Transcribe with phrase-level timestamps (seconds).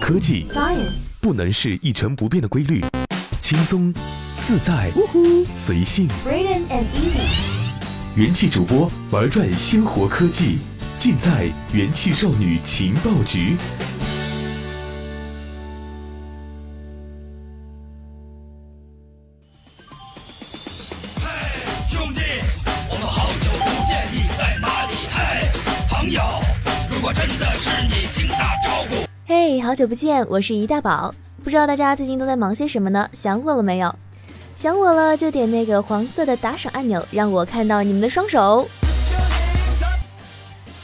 [0.00, 2.84] 科技 Science 不能是一成不变的规律，
[3.40, 3.92] 轻松、
[4.40, 4.90] 自在、
[5.54, 6.08] 随性。
[6.24, 10.58] Braden and Easy 元气主播玩转鲜活科技，
[10.98, 13.56] 尽在元气少女情报局。
[21.88, 22.20] 兄弟，
[22.90, 24.94] 我们好久不见，你在哪里？
[25.10, 25.50] 嘿，
[25.88, 26.22] 朋友，
[26.90, 29.01] 如果真的是你，请打招呼。
[29.34, 31.14] 嘿好久不见，我是一大宝。
[31.42, 33.08] 不知道大家最近都在忙些什么呢？
[33.14, 33.94] 想我了没有？
[34.54, 38.68] 想我了就点那个黄色的打赏按钮，让我看到你们的双手。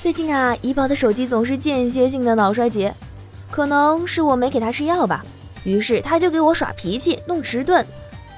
[0.00, 2.94] 最近啊，怡宝的手机总是间歇性的脑衰竭，
[3.50, 5.22] 可能是我没给他吃药吧。
[5.64, 7.84] 于是他就给我耍脾气，弄迟钝，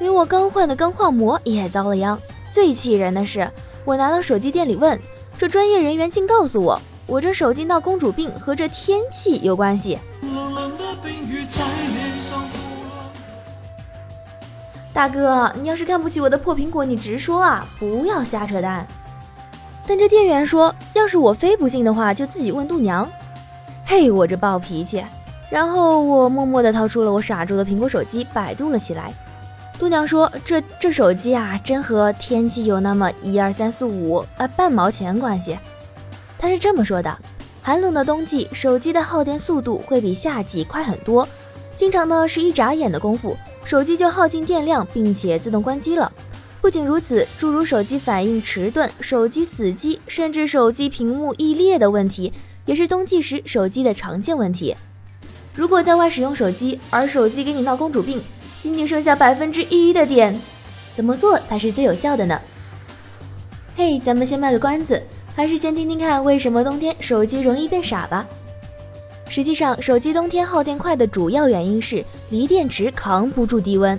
[0.00, 2.18] 连我刚换的钢化膜也遭了殃。
[2.50, 3.48] 最气人的是，
[3.84, 4.98] 我拿到手机店里问，
[5.38, 9.98] 这专业人员竟告诉我，我这手机闹公主病和这天气有关系。
[10.22, 12.40] 冷冷的冰雨在脸上
[14.92, 18.86] 大哥，你要是看不起我的破苹果，你直说啊，不要瞎扯淡。
[19.88, 23.10] 但这店员说，要是我非不信的话，就自己问度娘。
[23.84, 25.04] 嘿，我这暴脾气。
[25.50, 29.12] 然后我默默地掏出了我傻住的苹果手机，百度了起来。
[29.80, 35.58] 度娘说，这这手机啊，真和天气有那么一二三四五啊半毛钱关系。
[36.40, 37.14] 他是这么说的：
[37.62, 41.28] 寒冷的冬季，手机的耗电速度会比夏季快很多，
[41.76, 43.36] 经常呢是一眨眼的功夫。
[43.62, 46.10] 手机就耗尽电量，并且自动关机了。
[46.62, 52.32] 不仅如此，诸如手机反应迟钝、手机死机，甚至手机屏幕易裂的问题，
[52.64, 54.74] 也是冬季时手机的常见问题。
[55.54, 58.22] 如果在外使用手机，而手机给你闹公主病，
[58.60, 60.38] 仅仅剩下百分之一的电，
[60.94, 62.40] 怎么做才是最有效的呢？
[63.82, 65.02] 嘿，咱们先卖个关子，
[65.34, 68.26] 还是先听听看为什么冬天手机容易变傻吧。
[69.26, 73.98] 实际上，手机冬天耗电快的主要原因是锂电池扛不住低温。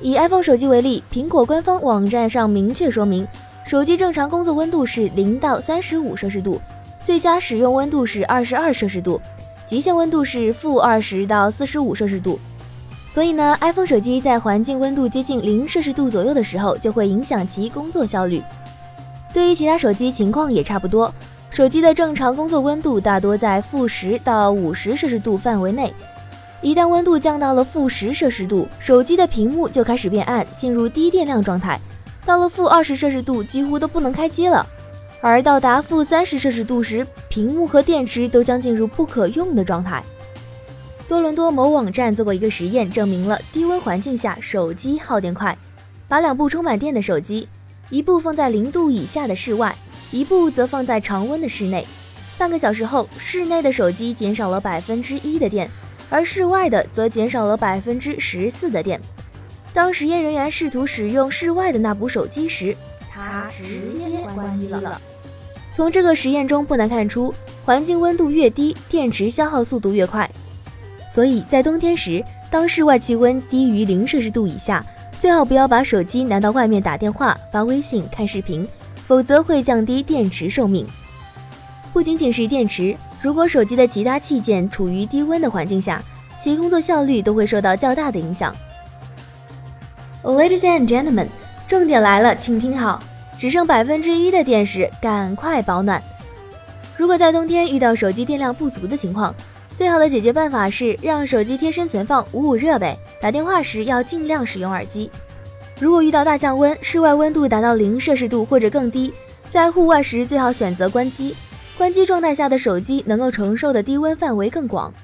[0.00, 3.26] 以 iPhone 手机为例，苹果官方网站上明确说明，
[3.66, 6.60] 手机正常工作温度是零到三十五摄氏度，
[7.02, 9.20] 最佳使用温度是二十二摄氏度，
[9.66, 12.38] 极限温度是负二十到四十五摄氏度。
[13.10, 18.40] 所以呢，iPhone 手机在环境温度接近零摄氏度左右的时候，就会影响其工作效率。
[19.34, 21.12] 对于其他手机情况也差不多。
[21.50, 25.92] 手机的正常工作温度大多在负十到五十摄氏度范围内，
[26.62, 31.80] 一旦温度降到了负十摄氏度，手机的屏幕就开始变暗，进入低电量状态。
[32.24, 34.64] 到了负二十摄氏度，几乎都不能开机了。
[35.20, 40.02] 而到达负三十摄氏度时，屏幕和电池都将进入不可用的状态。
[41.08, 45.56] 多伦多某网站做过一个实验，证明了低温环境下手机耗电快。
[46.06, 47.48] 把两部充满电的手机，
[47.90, 49.74] 一部放在零度以下的室外。
[50.10, 51.84] 一部则放在常温的室内，
[52.38, 55.68] 半个小时后，室内的手机减少了百分之一的电，
[56.08, 59.00] 而室外的则减少了百分之十四的电。
[59.72, 62.76] 当实验人员试图使用室外的那部手机时，
[63.10, 65.00] 它直接关机了。
[65.72, 67.34] 从这个实验中不难看出，
[67.64, 70.30] 环境温度越低，电池消耗速度越快。
[71.10, 74.84] 所以在冬天时，当室外气温低于零摄氏度以下，
[75.24, 78.68] 最好不要把手机拿到外面打电话、发微信、看视频。
[79.06, 80.86] 否则会降低电池寿命。
[81.94, 86.02] 不仅仅是电池，如果手机的其他器件处于低温的环境下，
[86.38, 88.54] 其工作效率都会受到较大的影响。
[90.22, 91.28] Ladies and gentlemen，
[91.66, 93.00] 重点来了，请听好，
[93.38, 96.02] 只剩百分之一的电时，赶快保暖。
[96.98, 99.34] 如果在冬天遇到手机电量不足的情况，
[99.76, 102.96] 最好的解决办法是让手机贴身存放，捂捂热呗。
[103.20, 105.10] 打电话时要尽量使用耳机。
[105.80, 109.12] 如果遇到大降温，室外温度达到零摄氏度或者更低，
[109.50, 111.34] 在户外时最好选择关机。
[111.76, 114.94] 关机状态下的手机能够承受的低温范围更广。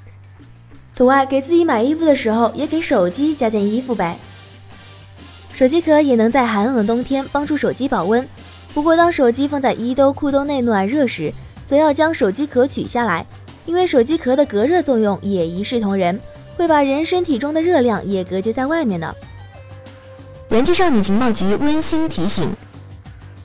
[0.92, 4.16] 此外，给自己买衣服的时候，也给手机加件衣服呗。
[5.52, 8.26] 手机壳也能在寒冷的冬天帮助手机保温。
[8.72, 11.32] 不过，当手机放在衣兜、裤兜内暖热时，
[11.66, 13.26] 则要将手机壳取下来，
[13.66, 16.18] 因为手机壳的隔热作用也一视同仁，
[16.56, 19.14] 会把人身体中的热量也隔绝在外面呢。
[20.48, 22.50] 人气少女情报局温馨提醒：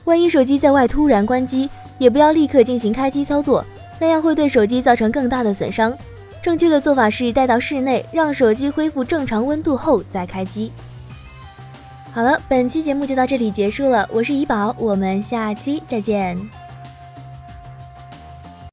[0.04, 3.64] 万一手机在外突然关机，也不要立刻进行开机操作，
[3.98, 5.96] 那样会对手机造成更大的损伤。
[6.42, 10.72] 正确的做法是带到室内，让手机恢复正常温度后再开机。
[12.12, 16.65] 好了，本期节目就到这里结束了，我是怡宝，我们下期再见。